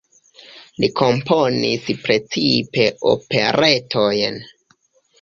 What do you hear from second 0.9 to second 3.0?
komponis precipe